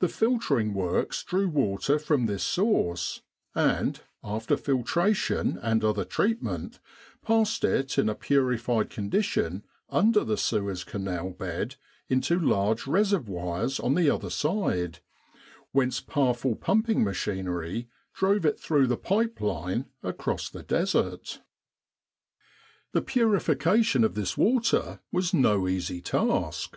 The 0.00 0.10
filtering 0.10 0.74
works 0.74 1.22
drew 1.24 1.48
water 1.48 1.98
from 1.98 2.26
this 2.26 2.42
source 2.42 3.22
and, 3.54 3.98
after 4.22 4.58
filtration 4.58 5.56
and 5.56 5.82
other 5.82 6.04
treatment, 6.04 6.80
passed 7.24 7.64
it 7.64 7.96
in 7.96 8.10
a 8.10 8.14
purified 8.14 8.90
condition 8.90 9.64
under 9.88 10.22
the 10.22 10.36
Suez 10.36 10.84
Canal 10.84 11.30
bed 11.30 11.76
into 12.08 12.38
large 12.38 12.86
reservoirs 12.86 13.80
on 13.80 13.94
the 13.94 14.10
other 14.10 14.28
side, 14.28 14.98
whence 15.72 15.98
powerful 15.98 16.56
pumping 16.56 17.02
machinery 17.02 17.88
drove 18.12 18.44
it 18.44 18.60
through 18.60 18.86
the 18.86 18.98
pipe 18.98 19.40
line 19.40 19.86
across 20.02 20.50
the 20.50 20.62
Desert. 20.62 21.40
The 22.92 23.00
purification 23.00 24.04
of 24.04 24.14
this 24.14 24.36
water 24.36 25.00
was 25.10 25.32
no 25.32 25.66
easy 25.66 26.02
task. 26.02 26.76